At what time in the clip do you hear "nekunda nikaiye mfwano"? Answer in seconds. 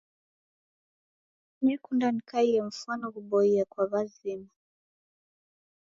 1.65-3.05